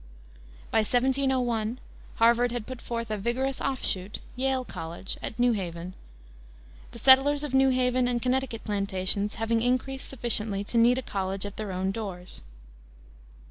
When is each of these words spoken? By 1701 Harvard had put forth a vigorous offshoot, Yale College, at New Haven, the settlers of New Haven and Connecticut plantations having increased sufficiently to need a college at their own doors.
By 0.71 0.79
1701 0.79 1.77
Harvard 2.15 2.51
had 2.51 2.65
put 2.65 2.81
forth 2.81 3.11
a 3.11 3.19
vigorous 3.19 3.61
offshoot, 3.61 4.19
Yale 4.35 4.65
College, 4.65 5.15
at 5.21 5.37
New 5.37 5.51
Haven, 5.51 5.93
the 6.89 6.97
settlers 6.97 7.43
of 7.43 7.53
New 7.53 7.69
Haven 7.69 8.07
and 8.07 8.19
Connecticut 8.19 8.63
plantations 8.63 9.35
having 9.35 9.61
increased 9.61 10.09
sufficiently 10.09 10.63
to 10.63 10.79
need 10.79 10.97
a 10.97 11.03
college 11.03 11.45
at 11.45 11.55
their 11.55 11.71
own 11.71 11.91
doors. 11.91 12.41